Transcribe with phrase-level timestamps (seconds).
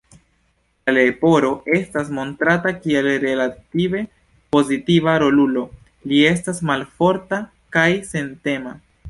[0.89, 4.01] La Leporo estas montrata kiel relative
[4.57, 5.67] pozitiva rolulo,
[6.13, 7.43] li estas malforta
[7.79, 8.77] kaj sentema.